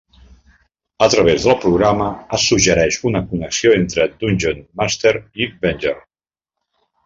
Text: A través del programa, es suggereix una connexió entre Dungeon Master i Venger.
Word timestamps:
A 1.07 1.09
través 1.15 1.45
del 1.49 1.57
programa, 1.65 2.07
es 2.39 2.47
suggereix 2.53 2.99
una 3.11 3.23
connexió 3.35 3.77
entre 3.83 4.09
Dungeon 4.25 4.67
Master 4.83 5.15
i 5.45 5.53
Venger. 5.67 5.97